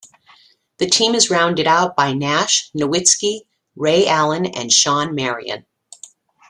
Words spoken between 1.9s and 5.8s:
by Nash, Nowitzki, Ray Allen, and Shawn Marion.